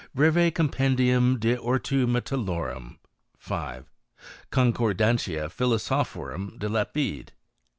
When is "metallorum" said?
2.07-2.93